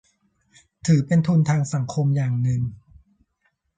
[0.85, 2.61] ถือเป็นทุนทางสังคมอย่างหนึ่ง